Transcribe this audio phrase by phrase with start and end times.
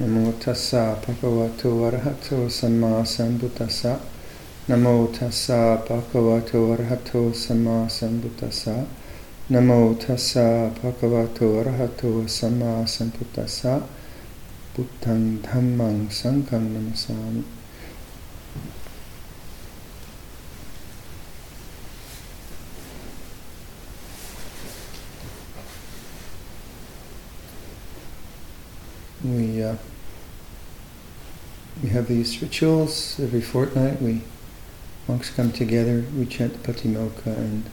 [0.00, 3.92] นะโมทัสสะภะคะวะโตอะระหะโตสัมมาสัมพุทธัสสะ
[4.68, 4.86] นะโม
[5.16, 7.12] ทัสสะภะคะวะโตอะระหะโต
[7.42, 8.76] สัมมาสัมพุทธัสสะ
[9.52, 9.70] นะโม
[10.02, 10.48] ทัสสะ
[10.78, 12.02] ภะคะวะโตอะระหะโต
[12.38, 13.74] สัมมาสัมพุทธัสสะ
[14.72, 17.63] พุทธังธัมมังสังฆังนะมะสัมมา
[32.04, 34.02] have these rituals every fortnight.
[34.02, 34.20] We
[35.08, 37.64] monks come together, we chant the Patimokkha and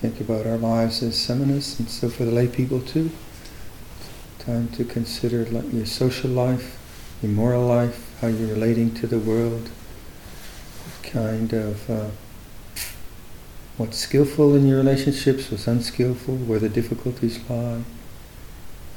[0.00, 3.10] think about our lives as seminists, and so for the lay people too.
[4.38, 6.78] Time to consider like your social life,
[7.22, 9.68] your moral life, how you're relating to the world,
[11.02, 12.08] kind of uh,
[13.76, 17.82] what's skillful in your relationships, what's unskillful, where the difficulties lie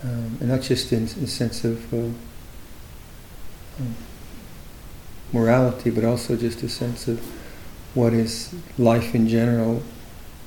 [0.03, 2.13] um, and not just in the sense of uh,
[5.33, 7.19] morality, but also just a sense of
[7.93, 9.83] what is life in general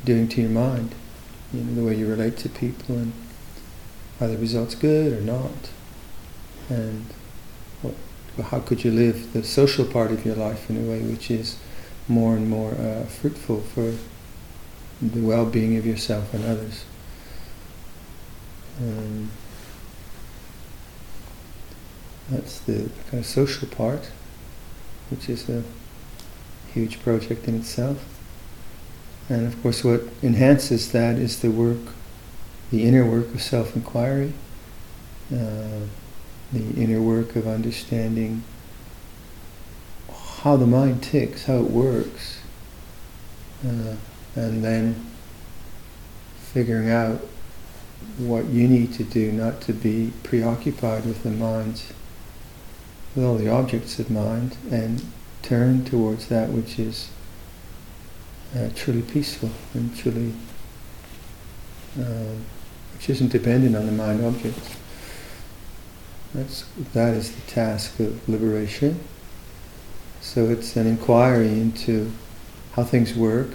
[0.04, 0.94] doing to your mind,
[1.52, 3.12] you know, the way you relate to people, and
[4.20, 5.70] are the results good or not,
[6.68, 7.06] and
[7.82, 7.94] what,
[8.46, 11.58] how could you live the social part of your life in a way which is
[12.06, 13.94] more and more uh, fruitful for
[15.00, 16.84] the well-being of yourself and others.
[18.80, 19.30] Um,
[22.30, 24.10] that's the kind of social part,
[25.10, 25.62] which is a
[26.72, 28.04] huge project in itself.
[29.28, 31.94] And of course, what enhances that is the work,
[32.70, 34.32] the inner work of self inquiry,
[35.32, 35.86] uh,
[36.52, 38.42] the inner work of understanding
[40.08, 42.40] how the mind ticks, how it works,
[43.66, 43.96] uh,
[44.34, 45.06] and then
[46.36, 47.20] figuring out
[48.18, 51.92] what you need to do not to be preoccupied with the mind's
[53.14, 55.04] with all the objects of mind and
[55.42, 57.10] turn towards that which is
[58.56, 60.32] uh, truly peaceful and truly
[61.98, 62.34] uh,
[62.94, 64.76] which isn't dependent on the mind objects.
[66.34, 66.64] That's
[66.94, 69.00] that is the task of liberation.
[70.20, 72.10] So it's an inquiry into
[72.72, 73.50] how things work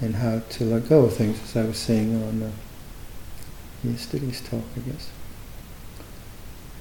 [0.00, 2.50] and how to let go of things, as I was saying on uh,
[3.82, 5.10] yesterday's talk, I guess.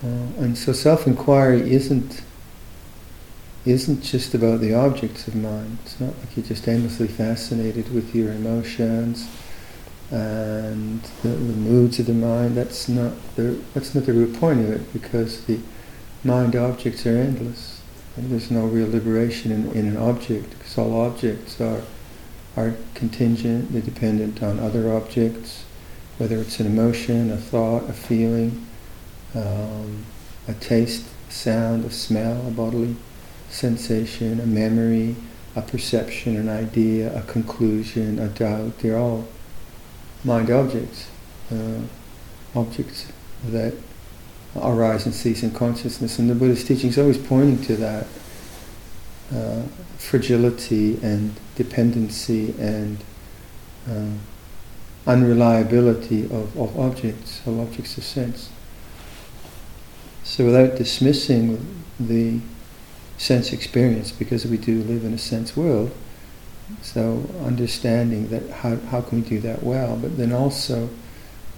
[0.05, 2.21] Uh, and so self-inquiry isn't
[3.65, 5.79] isn't just about the objects of mind.
[5.83, 9.27] It's not like you're just endlessly fascinated with your emotions
[10.11, 12.55] and the, the moods of the mind.
[12.55, 15.59] That's not the that's not the real point of it because the
[16.23, 17.81] mind objects are endless.
[18.15, 21.81] And there's no real liberation in, in an object because all objects are
[22.55, 23.71] are contingent.
[23.73, 25.65] They're dependent on other objects,
[26.19, 28.67] whether it's an emotion, a thought, a feeling
[29.35, 30.05] um,
[30.47, 32.95] a taste, a sound, a smell, a bodily
[33.49, 35.15] sensation, a memory,
[35.55, 38.79] a perception, an idea, a conclusion, a doubt.
[38.79, 39.27] They're all
[40.23, 41.09] mind objects,
[41.51, 41.79] uh,
[42.55, 43.11] objects
[43.45, 43.73] that
[44.55, 46.19] arise and cease in consciousness.
[46.19, 48.07] And the Buddhist teaching is always pointing to that
[49.33, 49.63] uh,
[49.97, 52.97] fragility and dependency and
[53.89, 54.11] uh,
[55.07, 58.49] unreliability of, of objects, of objects of sense.
[60.25, 62.39] So without dismissing the
[63.17, 65.91] sense experience, because we do live in a sense world,
[66.81, 70.89] so understanding that how, how can we do that well, but then also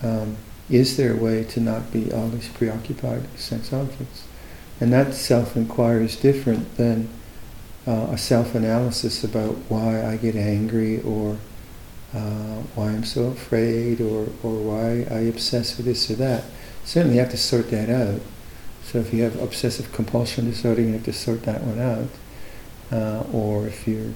[0.03, 0.35] um,
[0.69, 4.25] is there a way to not be always preoccupied with sense objects?
[4.81, 7.09] And that self-inquiry is different than
[7.87, 11.37] uh, a self-analysis about why I get angry or
[12.13, 16.43] uh, why I'm so afraid or, or why I obsess with this or that.
[16.83, 18.19] Certainly you have to sort that out.
[18.87, 22.07] So if you have obsessive compulsion disorder, you have to sort that one out.
[22.89, 24.13] Uh, or if you're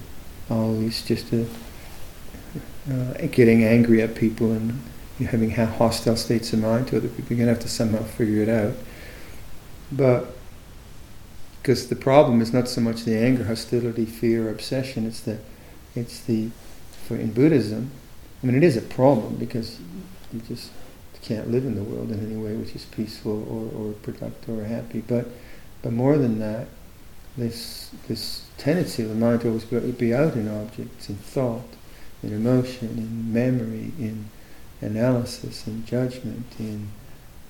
[0.48, 1.46] always just a,
[2.90, 4.82] uh, getting angry at people and
[5.18, 8.02] you're having hostile states of mind to other people, you're going to have to somehow
[8.02, 8.72] figure it out.
[9.92, 10.34] But
[11.60, 15.36] because the problem is not so much the anger, hostility, fear, obsession, it's the,
[15.94, 16.48] it's the,
[17.06, 17.90] for in Buddhism,
[18.42, 19.78] I mean, it is a problem because
[20.32, 20.70] you just
[21.22, 24.64] can't live in the world in any way which is peaceful or, or productive or
[24.64, 25.02] happy.
[25.06, 25.26] But
[25.82, 26.68] but more than that,
[27.36, 31.68] this this tendency of the mind to always be out in objects, in thought,
[32.22, 34.28] in emotion, in memory, in
[34.80, 36.88] analysis, in judgment, in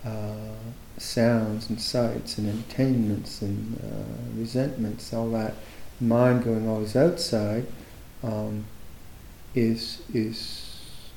[0.04, 0.54] uh,
[0.98, 5.54] sounds and sights and entertainments and uh, resentments, all that
[6.00, 7.66] mind going always outside
[8.22, 8.64] um,
[9.54, 10.71] is is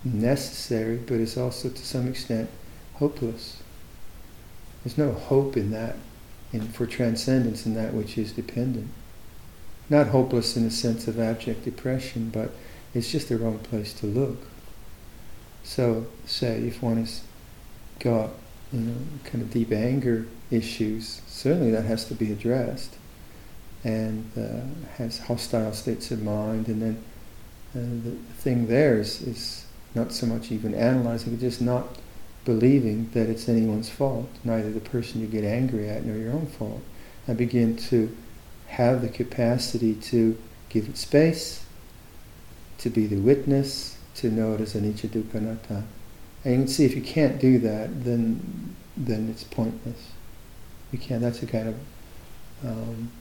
[0.06, 2.50] necessary, but is also to some extent
[2.96, 3.62] hopeless.
[4.84, 5.96] There's no hope in that,
[6.54, 8.90] in, for transcendence in that which is dependent.
[9.90, 12.52] Not hopeless in the sense of abject depression, but
[12.94, 14.38] it's just the wrong place to look.
[15.63, 17.22] So, say if one has
[18.00, 18.30] got
[18.72, 22.96] you know kind of deep anger issues, certainly that has to be addressed,
[23.84, 27.04] and uh, has hostile states of mind, and then
[27.75, 31.97] uh, the thing there is, is not so much even analyzing, but just not
[32.44, 36.45] believing that it's anyone's fault, neither the person you get angry at nor your own
[36.45, 36.81] fault.
[37.27, 38.15] I begin to
[38.68, 40.38] have the capacity to
[40.69, 41.65] give it space,
[42.80, 45.83] to be the witness, to know it as anicca dukkha anatta.
[46.44, 50.12] And you can see if you can't do that, then then it's pointless.
[50.91, 51.21] You can't.
[51.21, 51.75] That's a kind of
[52.63, 53.12] um,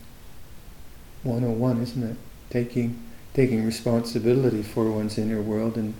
[1.24, 2.16] 101, isn't it?
[2.50, 5.94] Taking taking responsibility for one's inner world and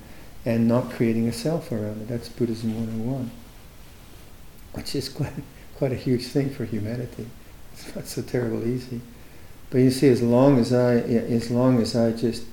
[0.45, 2.09] and not creating a self around it.
[2.09, 3.31] That's Buddhism 101,
[4.73, 5.33] which is quite,
[5.77, 7.27] quite a huge thing for humanity.
[7.73, 9.01] It's not so terrible easy.
[9.71, 12.45] But you see, as long as I, as long as I just,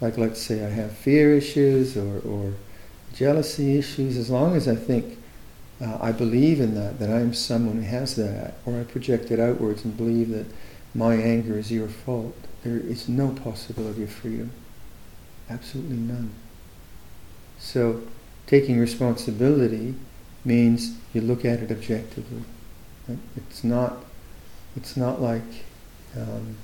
[0.00, 2.54] like let's say I have fear issues or, or
[3.14, 5.18] jealousy issues, as long as I think
[5.80, 9.38] uh, I believe in that, that I'm someone who has that, or I project it
[9.38, 10.46] outwards and believe that
[10.94, 12.34] my anger is your fault,
[12.64, 14.50] there is no possibility of freedom.
[15.48, 16.32] Absolutely none.
[17.58, 18.02] So
[18.46, 19.94] taking responsibility
[20.44, 22.42] means you look at it objectively.
[23.36, 24.04] It's not
[24.76, 25.64] it's not like
[26.16, 26.56] um,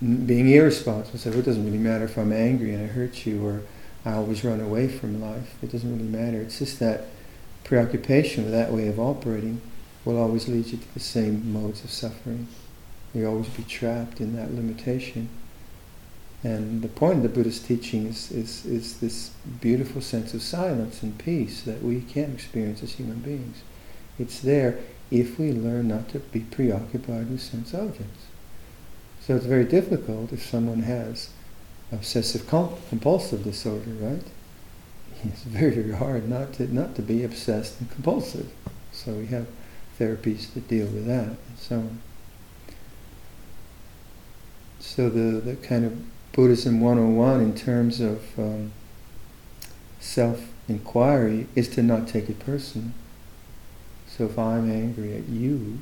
[0.00, 1.18] being irresponsible.
[1.18, 3.62] So it doesn't really matter if I'm angry and I hurt you or
[4.04, 5.56] I always run away from life.
[5.62, 6.40] It doesn't really matter.
[6.40, 7.06] It's just that
[7.64, 9.60] preoccupation with that way of operating
[10.04, 12.46] will always lead you to the same modes of suffering.
[13.12, 15.28] You always be trapped in that limitation.
[16.46, 21.02] And the point of the Buddhist teaching is, is, is this beautiful sense of silence
[21.02, 23.62] and peace that we can experience as human beings.
[24.16, 24.78] It's there
[25.10, 28.26] if we learn not to be preoccupied with sense objects.
[29.22, 31.30] So it's very difficult if someone has
[31.90, 34.22] obsessive compulsive disorder, right?
[35.24, 38.52] It's very, very hard not to, not to be obsessed and compulsive.
[38.92, 39.48] So we have
[39.98, 42.00] therapies that deal with that and so on.
[44.78, 45.98] So the, the kind of
[46.36, 48.70] Buddhism 101 in terms of um,
[50.00, 52.90] self inquiry is to not take it personally.
[54.06, 55.78] So if I'm angry at you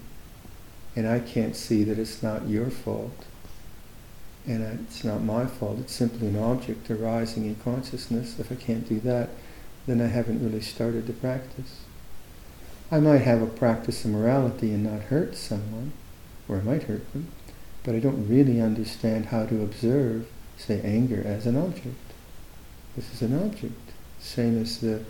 [0.95, 3.25] and I can't see that it's not your fault
[4.47, 8.89] and it's not my fault, it's simply an object arising in consciousness, if I can't
[8.89, 9.31] do that,
[9.89, 11.81] then I haven't really started the practice.
[12.93, 15.91] I might have a practice of morality and not hurt someone,
[16.49, 17.33] or I might hurt them,
[17.83, 21.97] but I don't really understand how to observe say anger as an object.
[22.97, 23.75] This is an object.
[24.21, 25.03] Same as the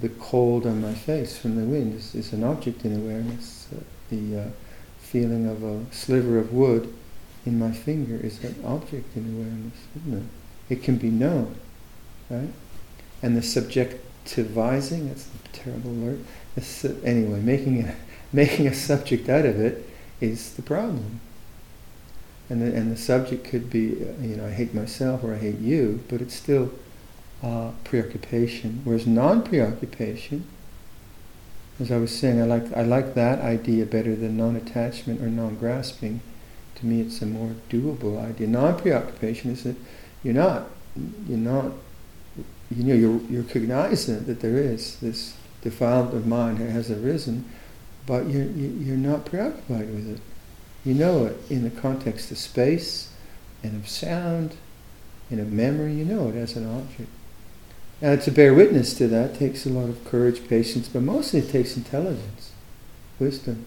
[0.00, 3.66] the cold on my face from the wind is, is an object in awareness.
[3.74, 4.44] Uh, the uh,
[5.00, 6.92] feeling of a sliver of wood
[7.44, 10.74] in my finger is an object in awareness, isn't it?
[10.74, 11.56] It can be known,
[12.28, 12.50] right?
[13.22, 16.24] And the subjectivizing, that's a terrible word.
[16.56, 17.94] Uh, anyway, making a,
[18.32, 19.88] making a subject out of it
[20.20, 21.20] is the problem
[22.50, 25.38] and the, and the subject could be, uh, you know, I hate myself or I
[25.38, 26.72] hate you, but it's still
[27.42, 28.80] uh, preoccupation.
[28.82, 30.44] Whereas non-preoccupation,
[31.78, 36.20] as I was saying, I like I like that idea better than non-attachment or non-grasping.
[36.74, 38.48] To me, it's a more doable idea.
[38.48, 39.76] Non-preoccupation is that
[40.22, 40.68] you're not
[41.26, 41.72] you're not
[42.70, 47.44] you know you're you're cognizant that there is this defilement of mind that has arisen,
[48.06, 50.20] but you're you're not preoccupied with it.
[50.84, 53.10] You know it in the context of space
[53.62, 54.56] and of sound
[55.30, 55.94] and of memory.
[55.94, 57.10] You know it as an object.
[58.00, 61.50] Now, to bear witness to that takes a lot of courage, patience, but mostly it
[61.50, 62.52] takes intelligence,
[63.18, 63.66] wisdom.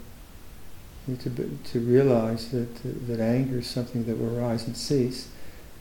[1.05, 5.27] To, to realize that, that anger is something that will rise and cease,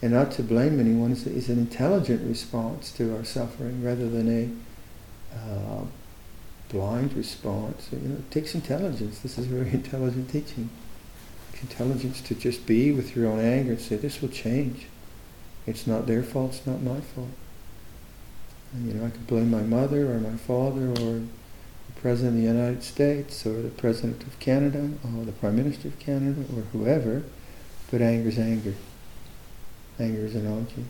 [0.03, 4.29] and not to blame anyone is, is an intelligent response to our suffering rather than
[4.29, 5.85] a uh,
[6.69, 7.89] blind response.
[7.93, 9.21] You know, it takes intelligence.
[9.21, 10.69] This is very intelligent teaching
[11.63, 14.87] intelligence to just be with your own anger and say, this will change.
[15.67, 17.29] It's not their fault, it's not my fault.
[18.73, 22.43] And, you know, I could blame my mother or my father or the President of
[22.43, 26.63] the United States or the President of Canada or the Prime Minister of Canada or
[26.73, 27.23] whoever,
[27.91, 28.75] but anger is anger.
[29.99, 30.89] Anger is an object.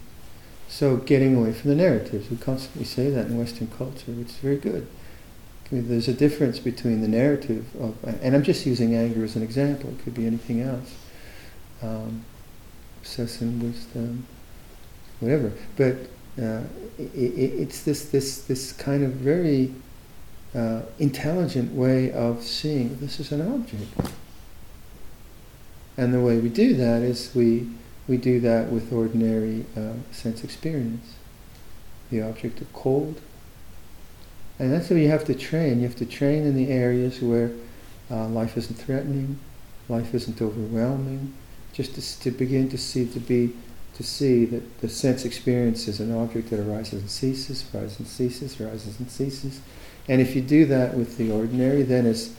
[0.68, 4.36] So getting away from the narratives, we constantly say that in Western culture, which is
[4.36, 4.86] very good
[5.80, 9.90] there's a difference between the narrative of, and I'm just using anger as an example.
[9.90, 10.94] It could be anything else,
[11.82, 12.24] um,
[13.00, 14.26] obsession, wisdom,
[15.20, 15.52] whatever.
[15.76, 15.96] But
[16.42, 16.62] uh,
[16.98, 19.72] it, it's this this this kind of very
[20.54, 24.12] uh, intelligent way of seeing this is an object.
[25.96, 27.68] And the way we do that is we,
[28.08, 31.14] we do that with ordinary uh, sense experience.
[32.10, 33.20] The object of cold.
[34.62, 35.80] And that's what you have to train.
[35.80, 37.50] You have to train in the areas where
[38.08, 39.40] uh, life isn't threatening,
[39.88, 41.34] life isn't overwhelming,
[41.72, 43.56] just to, to begin to see to be
[43.96, 48.06] to see that the sense experience is an object that arises and ceases, arises and
[48.06, 49.60] ceases, arises and ceases.
[50.08, 52.32] And if you do that with the ordinary, then as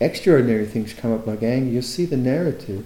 [0.00, 2.84] extraordinary things come up like anger, you'll see the narrative.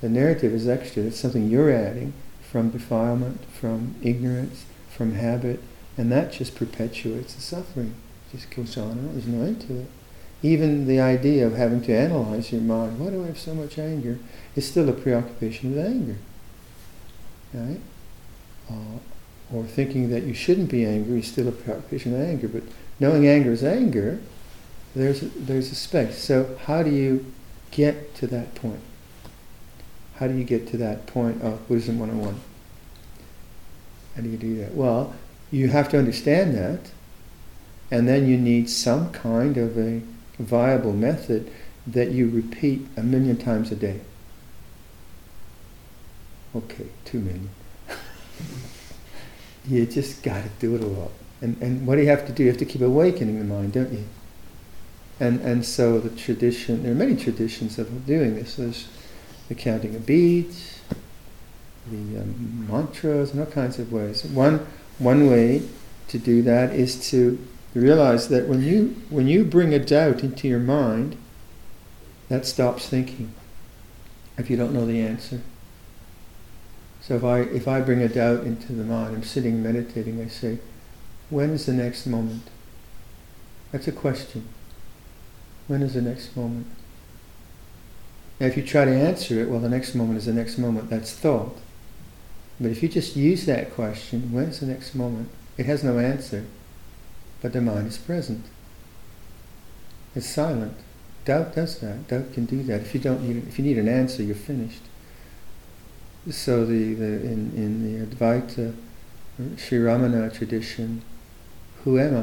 [0.00, 1.04] The narrative is extra.
[1.04, 5.60] It's something you're adding from defilement, from ignorance, from habit,
[5.96, 7.94] and that just perpetuates the suffering.
[8.28, 9.12] It just goes on and on.
[9.12, 9.86] There's no end to it.
[10.42, 13.78] Even the idea of having to analyze your mind, why do I have so much
[13.78, 14.18] anger,
[14.56, 16.16] is still a preoccupation with anger.
[17.54, 17.80] Right?
[18.70, 18.98] Uh,
[19.54, 22.48] or thinking that you shouldn't be angry is still a preoccupation with anger.
[22.48, 22.62] But
[22.98, 24.20] knowing anger is anger,
[24.94, 26.18] there's a, there's a space.
[26.18, 27.32] So how do you
[27.70, 28.80] get to that point?
[30.16, 32.40] How do you get to that point of Buddhism 101?
[34.16, 34.74] How do you do that?
[34.74, 35.14] Well,
[35.52, 36.90] you have to understand that,
[37.90, 40.02] and then you need some kind of a
[40.38, 41.52] viable method
[41.86, 44.00] that you repeat a million times a day.
[46.56, 47.50] Okay, two million.
[49.68, 51.10] you just got to do it a lot.
[51.40, 52.44] And, and what do you have to do?
[52.44, 54.04] You have to keep awakening the mind, don't you?
[55.20, 58.56] And, and so the tradition, there are many traditions of doing this.
[58.56, 58.88] There's
[59.48, 60.80] the counting of beads,
[61.90, 64.24] the um, mantras, and all kinds of ways.
[64.24, 64.66] One,
[64.98, 65.62] one way
[66.08, 67.38] to do that is to
[67.74, 71.16] realize that when you, when you bring a doubt into your mind,
[72.28, 73.32] that stops thinking
[74.38, 75.40] if you don't know the answer.
[77.00, 80.28] So if I, if I bring a doubt into the mind, I'm sitting meditating, I
[80.28, 80.58] say,
[81.30, 82.48] when is the next moment?
[83.72, 84.48] That's a question.
[85.66, 86.66] When is the next moment?
[88.38, 90.90] Now if you try to answer it, well the next moment is the next moment,
[90.90, 91.56] that's thought.
[92.62, 95.28] But if you just use that question, when is the next moment?
[95.58, 96.44] It has no answer,
[97.40, 98.44] but the mind is present.
[100.14, 100.76] It's silent.
[101.24, 102.06] Doubt does that.
[102.06, 102.82] Doubt can do that.
[102.82, 104.82] If you don't need, if you need an answer, you're finished.
[106.30, 108.74] So the, the in, in the Advaita
[109.56, 111.02] Sri Ramana tradition,
[111.82, 112.16] who am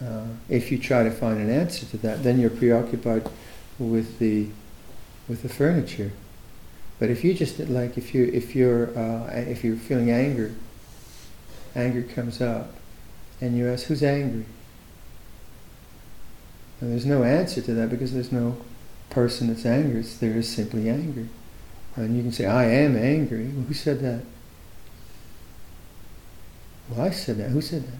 [0.00, 0.04] I?
[0.04, 3.28] Uh, if you try to find an answer to that, then you're preoccupied
[3.78, 4.48] with the
[5.28, 6.12] with the furniture.
[6.98, 10.54] But if you just like if you if you're uh, if you're feeling anger,
[11.74, 12.74] anger comes up,
[13.40, 14.46] and you ask who's angry.
[16.80, 18.56] And there's no answer to that because there's no
[19.10, 20.00] person that's angry.
[20.00, 21.26] It's, There is simply anger.
[21.96, 23.46] And you can say, I am angry.
[23.46, 24.20] Well, who said that?
[26.90, 27.50] Well, I said that.
[27.50, 27.98] Who said that?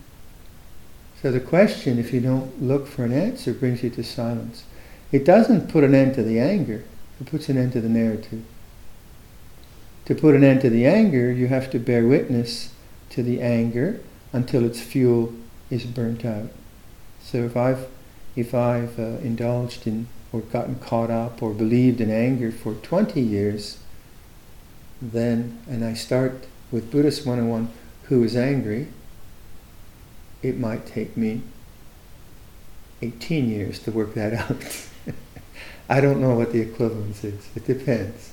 [1.22, 4.64] So the question, if you don't look for an answer, brings you to silence.
[5.10, 6.84] It doesn't put an end to the anger,
[7.20, 8.44] it puts an end to the narrative.
[10.06, 12.72] To put an end to the anger, you have to bear witness
[13.10, 14.00] to the anger
[14.32, 15.34] until its fuel
[15.70, 16.50] is burnt out.
[17.20, 17.88] So if I've
[18.36, 23.20] if I've uh, indulged in or gotten caught up or believed in anger for 20
[23.20, 23.78] years,
[25.00, 27.70] then, and I start with Buddhist 101,
[28.04, 28.88] who is angry,
[30.42, 31.42] it might take me
[33.00, 34.86] 18 years to work that out.
[35.88, 37.48] I don't know what the equivalence is.
[37.56, 38.32] It depends.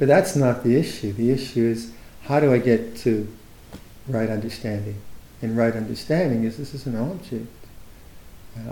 [0.00, 1.12] But that's not the issue.
[1.12, 1.92] The issue is
[2.22, 3.28] how do I get to
[4.08, 4.96] right understanding?
[5.42, 7.46] And right understanding is this is an object.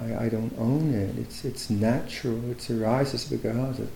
[0.00, 1.18] I, I don't own it.
[1.18, 2.50] It's, it's natural.
[2.50, 3.90] It arises because of.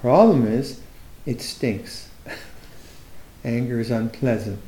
[0.00, 0.80] Problem is,
[1.26, 2.08] it stinks.
[3.44, 4.62] Anger is unpleasant.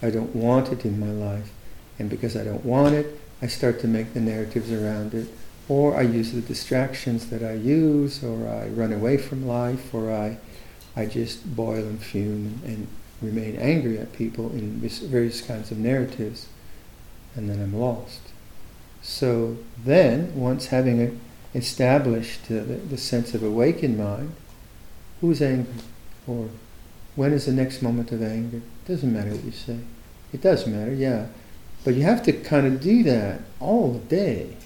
[0.00, 1.50] I don't want it in my life.
[1.98, 5.26] And because I don't want it, I start to make the narratives around it.
[5.68, 10.12] Or I use the distractions that I use, or I run away from life, or
[10.12, 10.38] I,
[10.96, 12.88] I just boil and fume and, and
[13.20, 16.48] remain angry at people in various kinds of narratives.
[17.34, 18.20] And then I'm lost.
[19.02, 21.20] So then, once having
[21.54, 24.34] established uh, the, the sense of awakened mind,
[25.20, 25.72] who's angry?
[26.26, 26.48] Or
[27.16, 28.60] when is the next moment of anger?
[28.86, 29.78] Doesn't matter what you say.
[30.32, 31.26] It does matter, yeah.
[31.84, 34.56] But you have to kind of do that all day.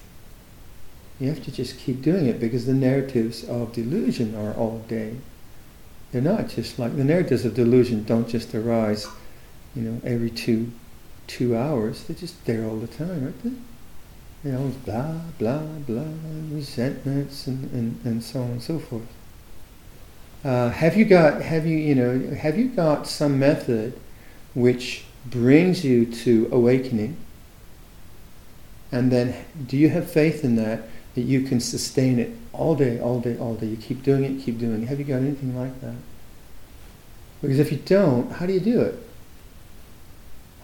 [1.20, 5.16] You have to just keep doing it because the narratives of delusion are all day.
[6.12, 9.06] They're not just like the narratives of delusion don't just arise,
[9.74, 10.72] you know, every two
[11.26, 12.04] two hours.
[12.04, 13.52] They're just there all the time, aren't they?
[14.44, 16.04] You know, blah blah blah,
[16.50, 19.08] resentments and, and, and so on and so forth.
[20.44, 23.98] Uh, have you got have you you know have you got some method
[24.54, 27.16] which brings you to awakening
[28.92, 29.34] And then,
[29.66, 30.82] do you have faith in that,
[31.14, 33.66] that you can sustain it all day, all day, all day?
[33.66, 34.86] You keep doing it, keep doing it.
[34.86, 35.94] Have you got anything like that?
[37.40, 38.94] Because if you don't, how do you do it?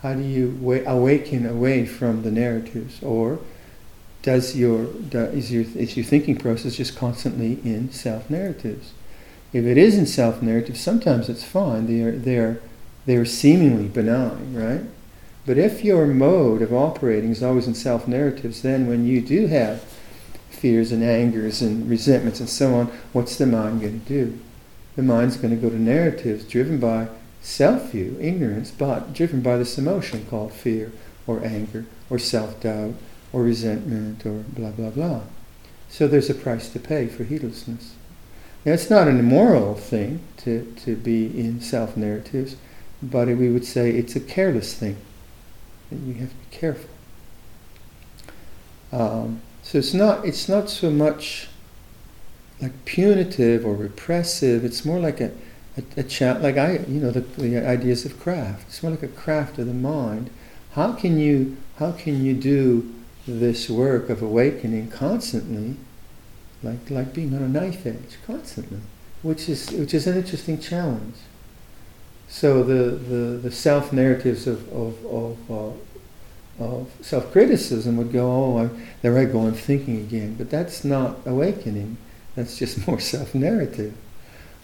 [0.02, 3.02] How do you awaken away from the narratives?
[3.02, 3.40] Or
[4.22, 8.92] does your, is, your, is your thinking process just constantly in self narratives?
[9.52, 11.86] If it is in self narratives, sometimes it's fine.
[11.86, 12.60] They are, they, are,
[13.06, 14.82] they are seemingly benign, right?
[15.46, 19.46] But if your mode of operating is always in self narratives, then when you do
[19.46, 19.82] have
[20.50, 24.38] fears and angers and resentments and so on, what's the mind going to do?
[24.96, 27.08] The mind's going to go to narratives driven by
[27.40, 30.92] self view, ignorance, but driven by this emotion called fear
[31.26, 32.94] or anger or self doubt
[33.32, 35.20] or resentment or blah blah blah.
[35.88, 37.94] So there's a price to pay for heedlessness.
[38.64, 42.56] Now, it's not an immoral thing to, to be in self narratives,
[43.02, 44.96] but we would say it's a careless thing.
[45.90, 46.90] And You have to be careful.
[48.92, 51.48] Um, so it's not it's not so much
[52.60, 54.64] like punitive or repressive.
[54.64, 55.30] It's more like a
[55.78, 58.68] a, a cha- like I, you know, the, the ideas of craft.
[58.68, 60.30] It's more like a craft of the mind.
[60.72, 62.94] How can you, how can you do
[63.26, 65.76] this work of awakening constantly,
[66.62, 68.80] like like being on a knife edge constantly,
[69.22, 71.16] which is which is an interesting challenge.
[72.28, 75.76] So the the, the self narratives of of of, uh,
[76.58, 78.70] of self criticism would go, oh, I,
[79.02, 80.34] there I go, I'm thinking again.
[80.34, 81.96] But that's not awakening.
[82.34, 83.94] That's just more self narrative.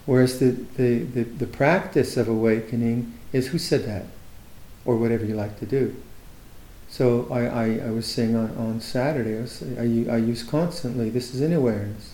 [0.05, 4.05] Whereas the, the, the, the, practice of awakening is who said that?
[4.85, 5.95] Or whatever you like to do.
[6.89, 11.09] So I, I, I was saying on, on Saturday, I, was, I, I use constantly,
[11.09, 12.13] this is in awareness.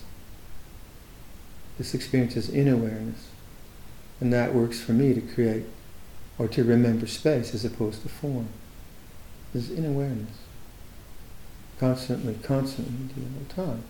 [1.76, 3.28] This experience is in awareness.
[4.20, 5.64] And that works for me to create
[6.38, 8.48] or to remember space as opposed to form.
[9.54, 10.36] Is in awareness.
[11.78, 13.82] Constantly, constantly, the whole time.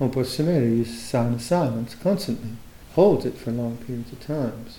[0.00, 2.52] Ajahn Sumedho uses of silence constantly
[2.94, 4.78] holds it for long periods of times.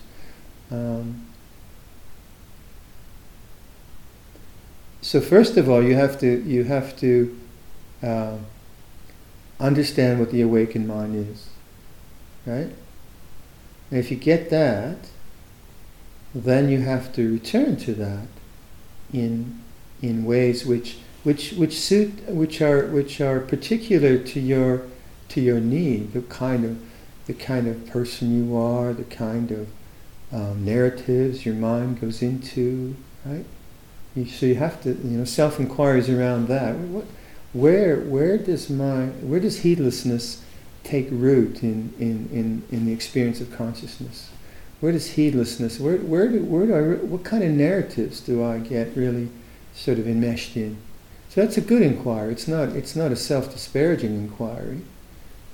[0.72, 1.28] Um,
[5.02, 7.40] so first of all, you have to you have to
[8.02, 8.38] uh,
[9.60, 11.50] understand what the awakened mind is,
[12.46, 12.74] right?
[13.92, 14.98] And if you get that,
[16.34, 18.28] then you have to return to that
[19.14, 19.61] in
[20.02, 24.84] in ways which which which suit which are which are particular to your
[25.30, 26.82] to your need, the kind of
[27.28, 29.68] the kind of person you are, the kind of
[30.34, 33.46] um, narratives your mind goes into, right?
[34.16, 36.76] You, so you have to, you know, self inquiries around that.
[36.76, 37.06] What,
[37.54, 40.44] where, where does my, where does heedlessness
[40.84, 44.30] take root in, in, in, in the experience of consciousness?
[44.80, 48.60] Where does heedlessness, where, where, do, where do I, what kind of narratives do I
[48.60, 49.30] get really
[49.74, 50.78] sort of enmeshed in?
[51.30, 52.34] So that's a good inquiry.
[52.34, 54.82] It's not, it's not a self disparaging inquiry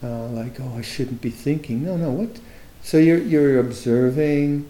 [0.04, 1.84] uh, like, oh, I shouldn't be thinking.
[1.84, 2.40] No, no, what?
[2.82, 4.68] So you're, you're observing,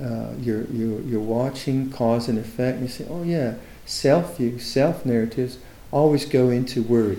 [0.00, 3.54] uh, you're, you're, you're watching cause and effect, and you say, oh, yeah,
[3.86, 5.58] self view, self narratives
[5.90, 7.18] always go into worry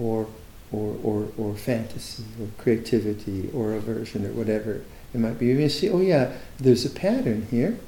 [0.00, 0.26] or,
[0.72, 5.46] or, or, or fantasy or creativity or aversion or whatever it might be.
[5.46, 7.78] You see, oh, yeah, there's a pattern here.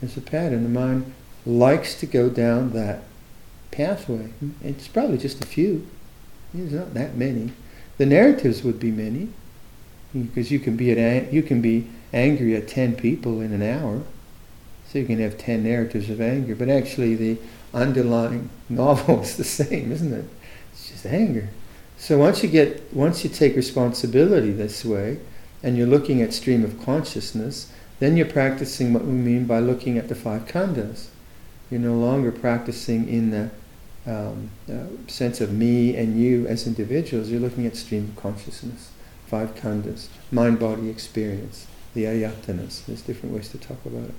[0.00, 0.62] There's a pattern.
[0.62, 1.12] The mind
[1.46, 3.02] likes to go down that
[3.70, 4.32] pathway.
[4.42, 4.68] Mm-hmm.
[4.68, 5.86] It's probably just a few.
[6.52, 7.52] There's not that many.
[7.98, 9.28] The narratives would be many,
[10.12, 14.02] because you can be at you can be angry at ten people in an hour,
[14.88, 16.54] so you can have ten narratives of anger.
[16.54, 17.38] But actually, the
[17.72, 20.24] underlying novel is the same, isn't it?
[20.72, 21.50] It's just anger.
[21.98, 25.20] So once you get once you take responsibility this way,
[25.62, 29.98] and you're looking at stream of consciousness, then you're practicing what we mean by looking
[29.98, 31.08] at the five khandhas.
[31.70, 33.50] You're no longer practicing in the
[34.06, 38.90] um, uh, sense of me and you as individuals, you're looking at stream of consciousness,
[39.26, 42.86] five khandhas, mind-body experience, the ayatanas.
[42.86, 44.14] There's different ways to talk about it.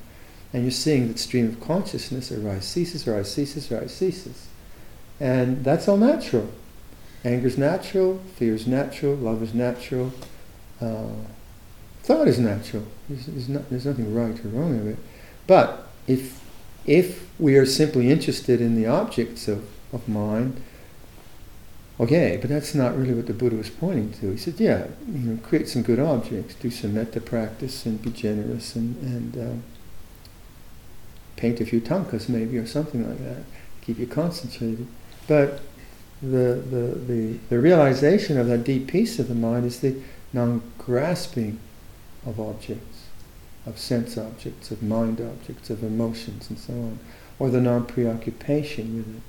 [0.54, 4.48] And you're seeing that stream of consciousness arise, ceases, arise, ceases, arise, ceases.
[5.20, 6.50] And that's all natural.
[7.24, 10.12] Anger is natural, fear is natural, love is natural,
[10.82, 11.08] uh,
[12.04, 12.84] thought is natural.
[13.08, 14.98] There's, there's, there's nothing right or wrong of it.
[15.48, 16.42] But if
[16.86, 20.62] if we are simply interested in the objects of, of mind,
[22.00, 24.32] okay, but that's not really what the Buddha was pointing to.
[24.32, 28.10] He said, yeah, you know, create some good objects, do some metta practice, and be
[28.10, 29.62] generous, and, and uh,
[31.36, 33.44] paint a few tankas maybe, or something like that.
[33.82, 34.88] Keep you concentrated.
[35.28, 35.62] But
[36.22, 40.02] the, the, the, the realization of that deep peace of the mind is the
[40.34, 41.60] non-grasping
[42.26, 42.91] of objects
[43.65, 47.00] of sense objects, of mind objects, of emotions, and so on,
[47.39, 49.21] or the non preoccupation with it.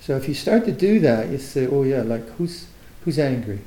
[0.00, 2.66] So if you start to do that, you say, oh yeah, like who's,
[3.04, 3.60] who's angry?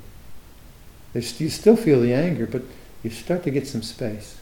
[1.14, 2.64] There's, you still feel the anger, but
[3.04, 4.38] you start to get some space.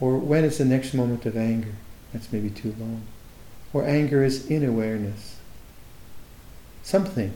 [0.00, 1.74] Or when is the next moment of anger?
[2.12, 3.04] That's maybe too long.
[3.72, 5.36] Or anger is in awareness.
[6.82, 7.32] Something,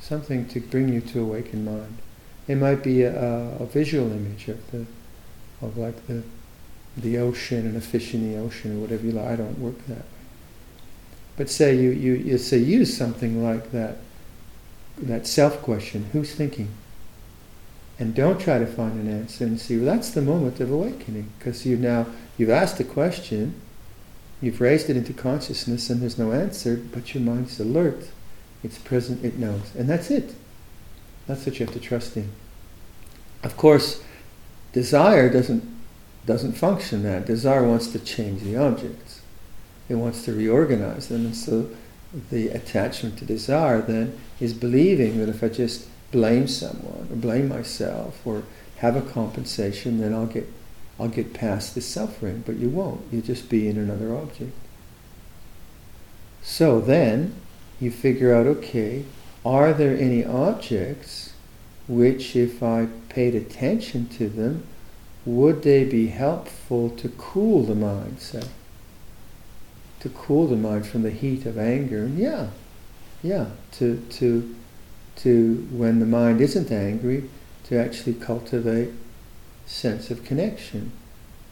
[0.00, 1.98] something to bring you to awakened mind.
[2.46, 4.86] It might be a, a visual image of the,
[5.62, 6.22] of like the,
[6.96, 9.28] the ocean and a fish in the ocean or whatever you like.
[9.28, 10.04] I don't work that way.
[11.36, 13.98] But say you, you, you say use something like that,
[14.98, 16.68] that self question, who's thinking?
[17.98, 21.32] And don't try to find an answer and see, well that's the moment of awakening.
[21.38, 23.54] Because you now you've asked a question,
[24.40, 28.08] you've raised it into consciousness and there's no answer, but your mind's alert.
[28.62, 29.74] It's present, it knows.
[29.76, 30.34] And that's it.
[31.26, 32.30] That's what you have to trust in.
[33.42, 34.02] Of course,
[34.72, 35.70] desire doesn't
[36.24, 37.26] doesn't function that.
[37.26, 39.22] Desire wants to change the objects.
[39.88, 41.26] It wants to reorganize them.
[41.26, 41.68] And so
[42.30, 47.48] the attachment to desire then is believing that if I just blame someone or blame
[47.48, 48.44] myself or
[48.76, 50.46] have a compensation, then I'll get
[50.98, 52.44] I'll get past this suffering.
[52.46, 53.02] But you won't.
[53.10, 54.52] You'll just be in another object.
[56.42, 57.34] So then
[57.80, 59.04] you figure out, okay,
[59.44, 61.21] are there any objects
[61.92, 64.64] which if I paid attention to them,
[65.26, 68.42] would they be helpful to cool the mind, say?
[70.00, 72.04] To cool the mind from the heat of anger.
[72.04, 72.48] And yeah,
[73.22, 74.54] yeah, to, to,
[75.16, 77.28] to, when the mind isn't angry,
[77.64, 78.90] to actually cultivate
[79.66, 80.92] sense of connection.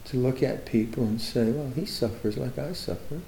[0.07, 3.21] To look at people and say, well, he suffers like I suffer.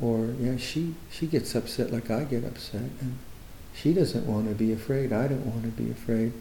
[0.00, 2.88] Or, yeah, she, she gets upset like I get upset.
[3.00, 3.18] And
[3.80, 5.12] she doesn't want to be afraid.
[5.12, 6.32] I don't want to be afraid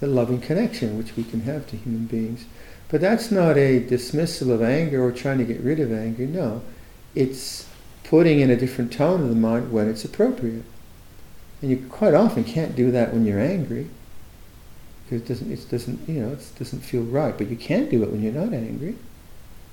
[0.00, 2.44] the loving connection which we can have to human beings.
[2.88, 6.26] But that's not a dismissal of anger or trying to get rid of anger.
[6.26, 6.62] No,
[7.14, 7.66] it's
[8.04, 10.64] putting in a different tone of the mind when it's appropriate.
[11.62, 13.88] And you quite often can't do that when you're angry
[15.04, 17.36] because it doesn't, it doesn't, you know, it doesn't feel right.
[17.36, 18.96] But you can do it when you're not angry.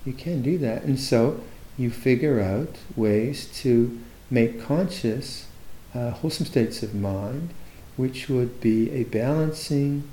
[0.06, 1.42] You can do that, and so
[1.78, 4.00] you figure out ways to
[4.32, 5.46] make conscious
[5.94, 7.54] uh, wholesome states of mind,
[7.98, 10.10] which would be a balancing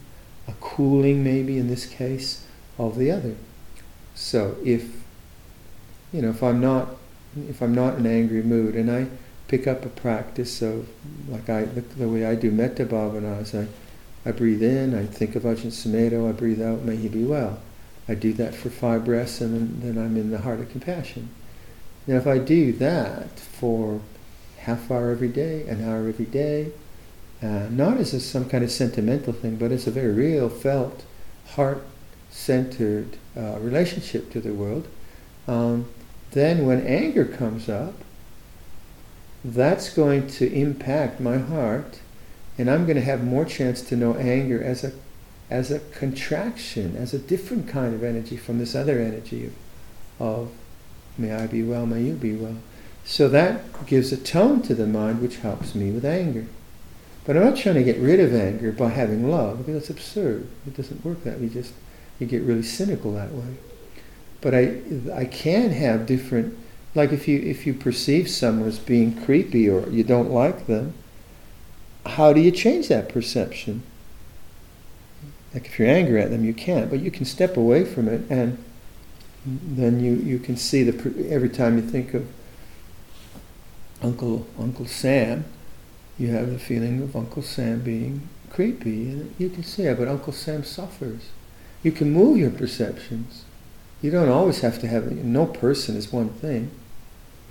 [0.49, 2.45] a cooling maybe in this case
[2.79, 3.37] of the other.
[4.15, 4.85] So if
[6.13, 6.97] you know if I'm not
[7.49, 9.07] if I'm not in an angry mood and I
[9.47, 10.89] pick up a practice of
[11.29, 13.67] like I the, the way I do metta bhavana is I,
[14.27, 17.61] I breathe in, I think of Ajahn Sumedho, I breathe out, may he be well.
[18.09, 21.29] I do that for five breaths and then, then I'm in the heart of compassion.
[22.07, 24.01] Now if I do that for
[24.69, 26.71] half hour every day, an hour every day,
[27.43, 31.05] uh, not as a, some kind of sentimental thing, but as a very real, felt,
[31.55, 34.87] heart-centered uh, relationship to the world.
[35.47, 35.89] Um,
[36.33, 37.95] then when anger comes up,
[39.43, 42.01] that's going to impact my heart,
[42.59, 44.93] and I'm going to have more chance to know anger as a
[45.51, 49.55] as a contraction, as a different kind of energy from this other energy of,
[50.21, 50.51] of
[51.17, 52.59] may I be well, may you be well.
[53.09, 56.45] So that gives a tone to the mind which helps me with anger.
[57.25, 60.47] But I'm not trying to get rid of anger by having love, because that's absurd.
[60.67, 61.45] It doesn't work that way.
[61.45, 61.73] You just
[62.19, 63.57] you get really cynical that way.
[64.43, 64.83] But I
[65.15, 66.55] I can have different
[66.95, 70.93] like if you if you perceive someone as being creepy or you don't like them,
[72.05, 73.85] how do you change that perception?
[75.55, 78.31] Like if you're angry at them, you can't, but you can step away from it
[78.31, 78.63] and
[79.47, 82.29] then you, you can see the every time you think of
[84.03, 85.45] Uncle Uncle Sam,
[86.19, 89.11] you have the feeling of Uncle Sam being creepy.
[89.11, 91.31] And you can it, but Uncle Sam suffers.
[91.83, 93.45] You can move your perceptions.
[94.03, 96.71] You don't always have to have, no person is one thing.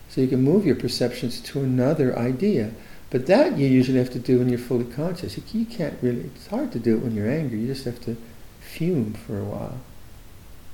[0.09, 2.71] So you can move your perceptions to another idea.
[3.09, 5.37] But that you usually have to do when you're fully conscious.
[5.53, 7.59] You can't really, it's hard to do it when you're angry.
[7.59, 8.17] You just have to
[8.59, 9.79] fume for a while.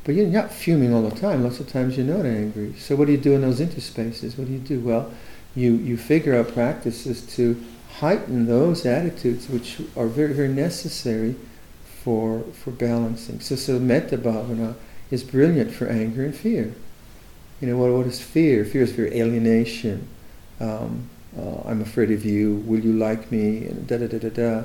[0.04, 1.44] But you're not fuming all the time.
[1.44, 2.74] Lots of times you're not angry.
[2.78, 4.38] So what do you do in those interspaces?
[4.38, 4.80] What do you do?
[4.80, 5.12] Well,
[5.56, 7.64] you, you figure out practices to
[8.00, 11.36] heighten those attitudes which are very, very necessary
[11.86, 13.40] for, for balancing.
[13.40, 14.76] So, so metta bhavana
[15.12, 16.74] is brilliant for anger and fear.
[17.62, 18.66] You know, what, what is fear?
[18.66, 20.08] Fear is fear, alienation.
[20.60, 22.56] Um, uh, I'm afraid of you.
[22.66, 23.66] Will you like me?
[23.66, 24.64] And da da da da da.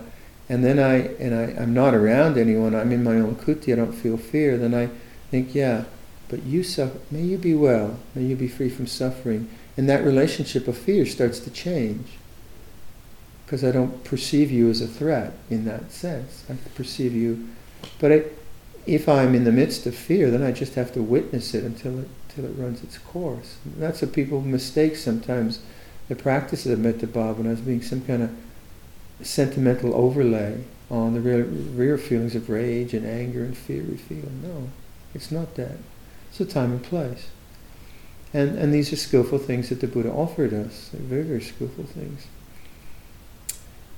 [0.49, 2.75] And then I and I, I'm not around anyone.
[2.75, 3.73] I'm in my own kuti.
[3.73, 4.57] I don't feel fear.
[4.57, 4.89] Then I
[5.31, 5.85] think, yeah,
[6.29, 6.99] but you suffer.
[7.11, 7.99] May you be well.
[8.15, 9.49] May you be free from suffering.
[9.79, 12.19] And that relationship of fear starts to change
[13.47, 16.45] because I don't perceive you as a threat in that sense.
[16.51, 17.49] I perceive you,
[18.01, 18.25] but I,
[18.87, 22.01] if I'm in the midst of fear, then I just have to witness it until
[22.01, 23.57] it until it runs its course.
[23.65, 25.61] And that's what people mistake sometimes
[26.09, 28.31] the practices of metta bhavana as being some kind of
[29.23, 34.29] sentimental overlay on the real, real feelings of rage and anger and fear we feel.
[34.43, 34.71] No,
[35.15, 35.79] it's not that.
[36.31, 37.29] It's a time and place.
[38.35, 40.91] And, and these are skillful things that the Buddha offered us.
[40.93, 42.27] They're very, very skillful things.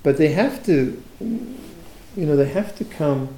[0.03, 3.37] But they have to, you know, they have to come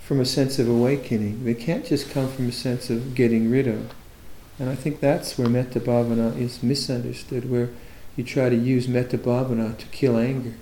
[0.00, 1.44] from a sense of awakening.
[1.44, 3.92] They can't just come from a sense of getting rid of.
[4.58, 7.70] And I think that's where metta bhavana is misunderstood, where
[8.16, 10.54] you try to use metta bhavana to kill anger.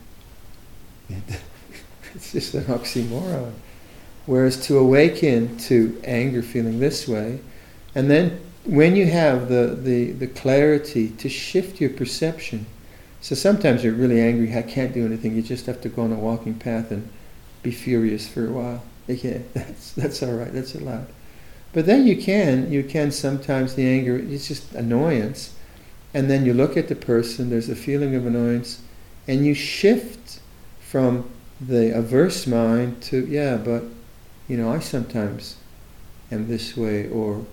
[2.15, 3.53] it's just an oxymoron.
[4.27, 7.41] Whereas to awaken to anger feeling this way,
[7.95, 12.67] and then when you have the, the, the clarity to shift your perception,
[13.23, 16.13] so sometimes you're really angry, I can't do anything, you just have to go on
[16.13, 17.09] a walking path and
[17.63, 18.83] be furious for a while.
[19.09, 21.07] Okay, that's, that's all right, that's allowed.
[21.73, 25.57] But then you can, you can sometimes the anger, it's just annoyance,
[26.13, 28.83] and then you look at the person, there's a feeling of annoyance,
[29.27, 30.41] and you shift
[30.79, 33.85] from the averse mind to, yeah, but,
[34.47, 35.57] you know, I sometimes
[36.31, 37.47] am this way, or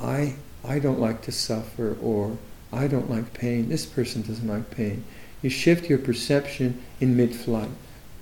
[0.00, 2.38] I, I don't like to suffer, or
[2.72, 5.04] I don't like pain, this person doesn't like pain.
[5.42, 7.70] You shift your perception in mid flight.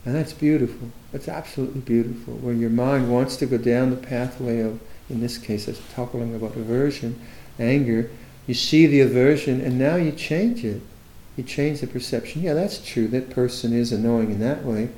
[0.04, 0.88] And that's beautiful.
[1.12, 2.34] That's absolutely beautiful.
[2.34, 6.34] Where your mind wants to go down the pathway of, in this case, it's talking
[6.34, 7.20] about aversion,
[7.58, 8.10] anger.
[8.46, 10.82] You see the aversion, and now you change it.
[11.36, 12.42] You change the perception.
[12.42, 13.06] Yeah, that's true.
[13.08, 14.90] That person is annoying in that way,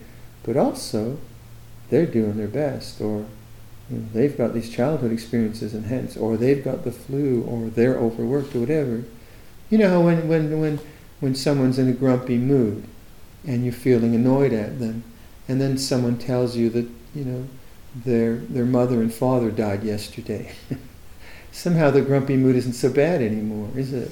[0.43, 1.19] but also
[1.91, 3.27] they're doing their best, or
[3.90, 7.68] you know, they've got these childhood experiences, and hence, or they've got the flu, or
[7.68, 9.05] they're overworked, or whatever.
[9.70, 10.81] You know how when, when, when,
[11.20, 12.85] when someone's in a grumpy mood
[13.47, 15.05] and you're feeling annoyed at them,
[15.49, 17.47] and then someone tells you that, you know,
[17.94, 20.53] their, their mother and father died yesterday.
[21.53, 24.11] Somehow the grumpy mood isn't so bad anymore, is it?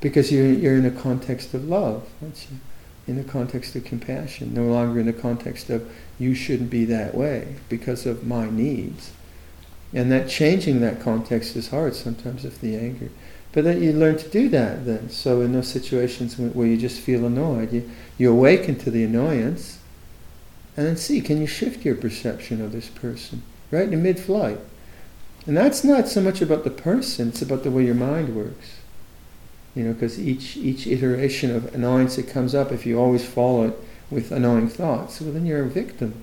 [0.00, 2.58] Because you're, you're in a context of love, aren't you?
[3.06, 7.14] In the context of compassion, no longer in the context of you shouldn't be that
[7.14, 9.12] way because of my needs.
[9.92, 13.10] And that changing that context is hard sometimes if the anger.
[13.52, 15.08] But then you learn to do that then.
[15.08, 19.78] So in those situations where you just feel annoyed, you, you awaken to the annoyance
[20.76, 24.58] and then see, can you shift your perception of this person right in mid-flight?
[25.46, 28.76] And that's not so much about the person, it's about the way your mind works.
[29.76, 33.68] You know, because each, each iteration of annoyance that comes up, if you always follow
[33.68, 33.78] it
[34.10, 36.22] with annoying thoughts, well then you're a victim.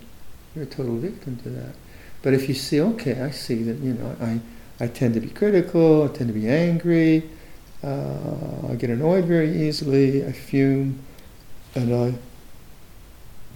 [0.56, 1.76] You're a total victim to that.
[2.24, 4.40] But if you see, okay, I see that, you know, I,
[4.84, 7.30] I tend to be critical, I tend to be angry,
[7.84, 11.04] uh, I get annoyed very easily, I fume,
[11.76, 12.18] and I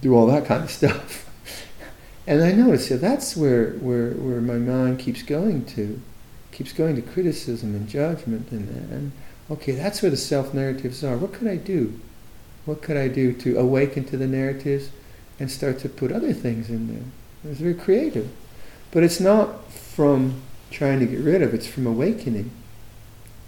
[0.00, 1.28] do all that kind of stuff.
[2.24, 6.00] and I notice yeah, that's where, where, where my mind keeps going to,
[6.52, 9.12] keeps going to criticism and judgment, and, and
[9.50, 11.16] okay, that's where the self narratives are.
[11.16, 11.98] What could I do?
[12.64, 14.90] What could I do to awaken to the narratives
[15.40, 17.50] and start to put other things in there?
[17.50, 18.30] It's very creative.
[18.90, 22.50] But it's not from trying to get rid of, it's from awakening,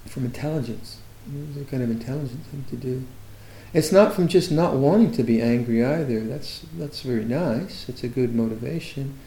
[0.07, 0.99] from intelligence.
[1.27, 3.05] It's a kind of intelligent thing to do.
[3.73, 6.21] It's not from just not wanting to be angry either.
[6.21, 7.89] That's that's very nice.
[7.89, 9.19] It's a good motivation,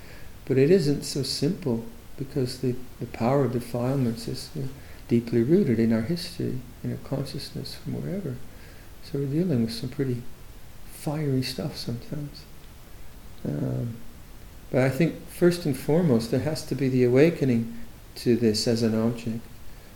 [0.46, 1.86] but it isn't so simple
[2.18, 4.50] because the, the power of defilements is
[5.08, 8.36] deeply rooted in our history, in our consciousness, from wherever.
[9.04, 10.22] So we're dealing with some pretty
[10.86, 12.44] fiery stuff sometimes.
[13.46, 13.98] Um,
[14.72, 17.78] but I think first and foremost there has to be the awakening
[18.16, 19.40] to this as an object.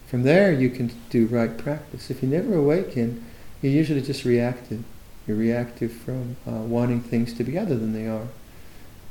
[0.07, 2.09] From there, you can do right practice.
[2.09, 3.25] If you never awaken,
[3.61, 4.83] you're usually just reactive.
[5.25, 8.27] You're reactive from uh, wanting things to be other than they are.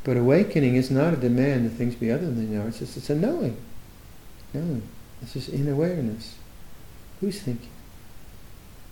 [0.05, 2.69] But awakening is not a demand that things be other than they are.
[2.69, 3.57] It's just it's a knowing.
[4.55, 4.83] Knowing.
[5.27, 6.37] It's just in awareness.
[7.21, 7.69] Who's thinking?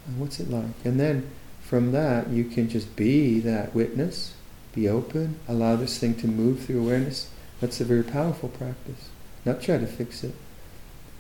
[0.07, 0.85] And what's it like?
[0.85, 1.31] And then
[1.63, 4.35] from that, you can just be that witness,
[4.75, 7.31] be open, allow this thing to move through awareness.
[7.61, 9.09] That's a very powerful practice
[9.45, 10.35] not try to fix it.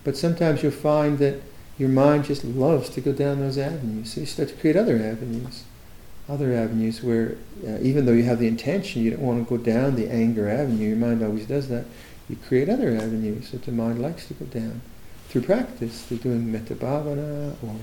[0.02, 1.40] But sometimes you'll find that
[1.78, 4.12] your mind just loves to go down those avenues.
[4.12, 5.64] So you start to create other avenues,
[6.28, 9.62] other avenues where uh, even though you have the intention, you don't want to go
[9.62, 10.88] down the anger avenue.
[10.88, 11.84] Your mind always does that.
[12.28, 14.80] You create other avenues that the mind likes to go down
[15.34, 17.74] through practice, through doing metta bhavana or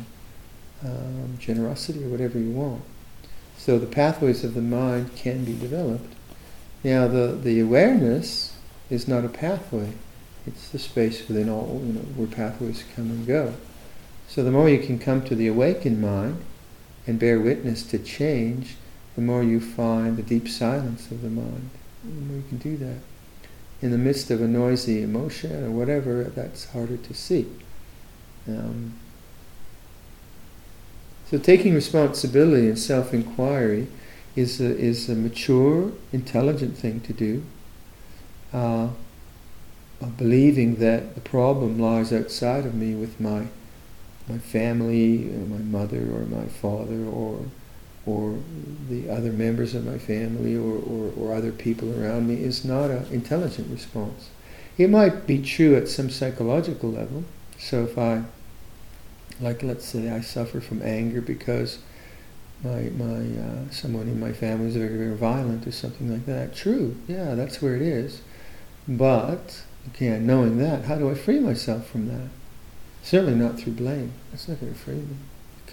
[0.85, 2.81] um, generosity or whatever you want.
[3.57, 6.13] So the pathways of the mind can be developed.
[6.81, 8.55] Now the, the awareness
[8.89, 9.91] is not a pathway.
[10.47, 13.53] It's the space within all, you know, where pathways come and go.
[14.29, 16.37] So the more you can come to the awakened mind
[17.05, 18.77] and bear witness to change,
[19.15, 21.69] the more you find the deep silence of the mind.
[22.05, 23.10] The more you can do that.
[23.81, 27.47] In the midst of a noisy emotion or whatever, that's harder to see.
[28.47, 28.93] Um,
[31.31, 33.87] So taking responsibility and self-inquiry
[34.35, 37.43] is a, is a mature, intelligent thing to do.
[38.51, 38.89] Uh,
[40.17, 43.47] believing that the problem lies outside of me with my
[44.27, 47.45] my family, or my mother, or my father, or
[48.05, 48.39] or
[48.89, 52.89] the other members of my family, or, or, or other people around me, is not
[52.89, 54.29] an intelligent response.
[54.77, 57.23] It might be true at some psychological level.
[57.59, 58.23] So if I,
[59.39, 61.79] like, let's say I suffer from anger because
[62.63, 66.55] my my uh, someone in my family is very very violent or something like that.
[66.55, 68.21] True, yeah, that's where it is.
[68.87, 72.29] But again, knowing that, how do I free myself from that?
[73.03, 74.13] Certainly not through blame.
[74.31, 75.15] That's not going to free me.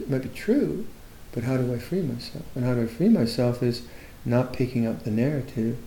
[0.00, 0.86] It might be true,
[1.32, 2.44] but how do I free myself?
[2.54, 3.82] And how do I free myself is
[4.24, 5.78] not picking up the narrative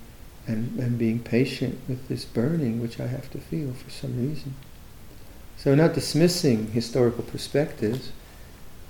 [0.47, 4.56] and, and being patient with this burning which I have to feel for some reason.
[5.58, 8.12] So not dismissing historical perspectives,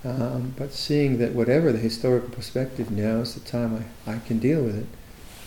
[0.03, 4.39] um, but seeing that whatever the historical perspective, now is the time I, I can
[4.39, 4.87] deal with it.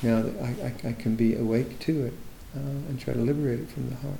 [0.02, 2.12] Now that I, I, I can be awake to it
[2.54, 4.18] uh, and try to liberate it from the heart.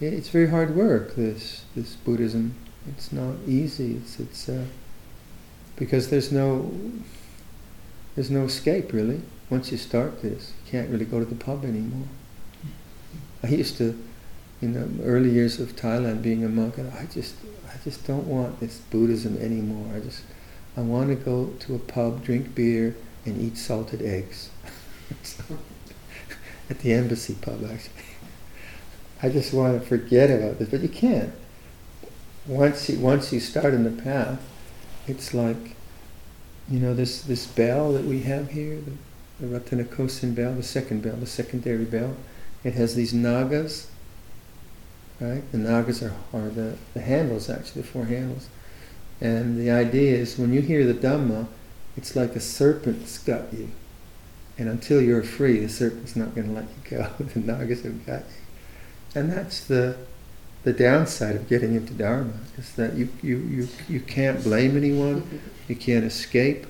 [0.00, 1.14] It's very hard work.
[1.14, 2.56] This this Buddhism.
[2.88, 3.96] It's not easy.
[3.96, 4.64] It's it's uh,
[5.76, 6.72] because there's no
[8.14, 9.22] there's no escape really.
[9.50, 12.08] Once you start this, you can't really go to the pub anymore.
[13.42, 13.98] I used to,
[14.62, 17.34] in the early years of Thailand, being a monk, I just
[17.68, 19.96] I just don't want this Buddhism anymore.
[19.96, 20.22] I just
[20.76, 24.50] I want to go to a pub, drink beer, and eat salted eggs.
[26.70, 28.04] At the embassy pub, actually.
[29.22, 31.32] I just want to forget about this, but you can't.
[32.46, 34.40] Once you, once you start in the path,
[35.06, 35.76] it's like,
[36.68, 41.02] you know, this, this bell that we have here, the, the Ratanakosin bell, the second
[41.02, 42.16] bell, the secondary bell,
[42.64, 43.88] it has these nagas,
[45.20, 45.42] right?
[45.50, 48.48] The nagas are, are the, the handles, actually, the four handles.
[49.20, 51.46] And the idea is when you hear the Dhamma,
[51.96, 53.70] it's like a serpent's got you.
[54.58, 57.08] And until you're free, the serpent's not going to let you go.
[57.18, 59.20] the nagas have got you.
[59.20, 59.96] And that's the
[60.64, 65.40] the downside of getting into Dharma is that you, you, you, you can't blame anyone,
[65.68, 66.66] you can't escape.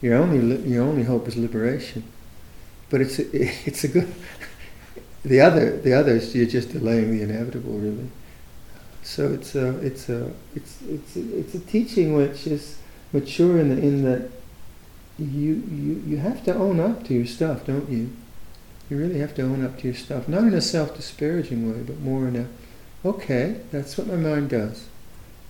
[0.00, 2.04] Your only your only hope is liberation.
[2.90, 3.24] But it's a,
[3.66, 4.12] it's a good.
[5.24, 8.08] The other the others you're just delaying the inevitable really.
[9.02, 12.78] So it's a it's a it's it's a, it's a teaching which is
[13.12, 14.30] mature in the, in that
[15.18, 18.10] you you you have to own up to your stuff, don't you?
[18.88, 22.00] You really have to own up to your stuff, not in a self-disparaging way, but
[22.00, 22.46] more in a,
[23.04, 24.86] okay, that's what my mind does.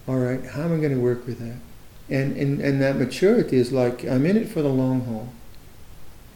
[0.07, 1.59] All right, how am I going to work with that?
[2.11, 5.29] And, and, and that maturity is like, I'm in it for the long haul.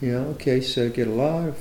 [0.00, 1.58] You know, okay, so I get a lot of,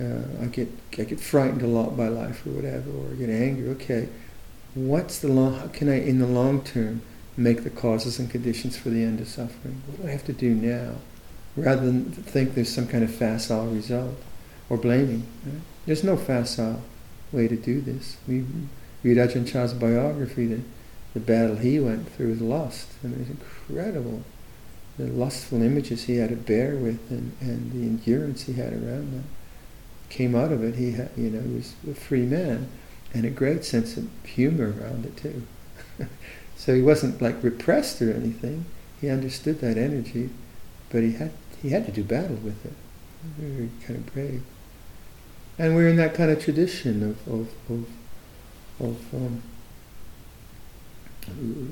[0.00, 3.30] uh, I get I get frightened a lot by life or whatever, or I get
[3.30, 3.68] angry.
[3.70, 4.08] Okay,
[4.74, 5.54] what's the long?
[5.54, 7.02] How can I, in the long term,
[7.36, 9.82] make the causes and conditions for the end of suffering?
[9.86, 10.96] What do I have to do now,
[11.56, 14.16] rather than think there's some kind of facile result?
[14.70, 15.26] or blaming.
[15.44, 15.60] Right?
[15.86, 16.82] There's no facile
[17.32, 18.16] way to do this.
[18.26, 18.44] We
[19.02, 20.60] read Ajahn Chah's biography, the,
[21.14, 22.88] the battle he went through with lust.
[23.04, 24.22] I mean, it's incredible.
[24.98, 29.12] The lustful images he had to bear with and, and the endurance he had around
[29.14, 29.24] that.
[30.10, 32.68] Came out of it, he had, you know, he was a free man
[33.14, 35.42] and a great sense of humor around it too.
[36.56, 38.64] so he wasn't like repressed or anything.
[39.00, 40.30] He understood that energy,
[40.90, 41.32] but he had
[41.62, 42.72] he had to do battle with it.
[43.36, 44.42] Very kind of brave.
[45.58, 47.88] And we're in that kind of tradition of, of, of,
[48.79, 49.41] of um,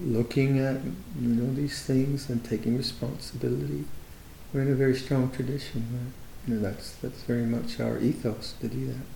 [0.06, 0.82] looking at
[1.20, 3.86] you know these things and taking responsibility.
[4.54, 6.14] We're in a very strong tradition, right?
[6.48, 9.08] You know, that's that's very much our ethos to do that.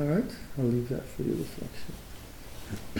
[0.00, 1.94] All right, I'll leave that for your reflection.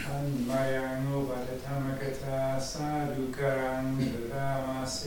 [0.08, 2.40] อันมายังอุปัฏฐรรมกถา
[2.70, 5.00] สาดุกรังสุรามาเส